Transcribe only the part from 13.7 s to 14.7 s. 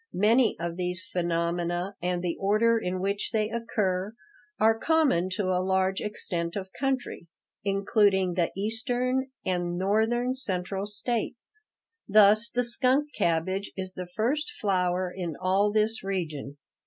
is the first